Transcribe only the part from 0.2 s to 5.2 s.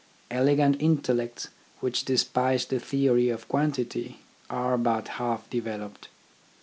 Elegant intellects which despise the theory of quantity, are but